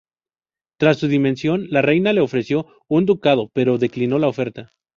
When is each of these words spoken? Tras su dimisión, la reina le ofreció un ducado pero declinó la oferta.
Tras 0.79 0.97
su 0.97 1.07
dimisión, 1.07 1.67
la 1.69 1.83
reina 1.83 2.11
le 2.11 2.21
ofreció 2.21 2.65
un 2.87 3.05
ducado 3.05 3.51
pero 3.53 3.77
declinó 3.77 4.17
la 4.17 4.29
oferta. 4.29 4.71